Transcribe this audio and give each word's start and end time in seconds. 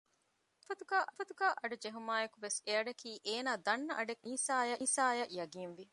ކަންފަތުގައި 0.67 1.55
އަޑު 1.59 1.75
ޖެހުމާއިއެކު 1.83 2.37
ވެސް 2.45 2.57
އެއަޑަކީ 2.67 3.09
އޭނާ 3.27 3.51
ދަންނަ 3.65 3.93
އަޑެއްކަން 3.97 4.37
ރެނީސާއަށް 4.69 5.33
ޔަގީންވި 5.37 5.83